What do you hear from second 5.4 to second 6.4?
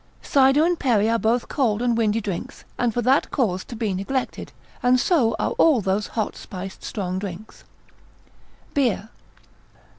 all those hot